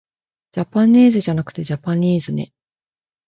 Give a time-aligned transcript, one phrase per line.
[0.51, 2.53] じゃぱねーぜじゃなくてじゃぱにーずね